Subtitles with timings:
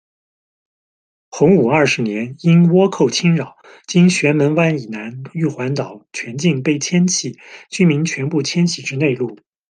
[1.29, 3.55] 洪武二十年，因倭寇侵扰，
[3.87, 7.37] 今漩门湾以南玉环岛全境被迁弃，
[7.69, 9.37] 居民全部迁徙至内陆。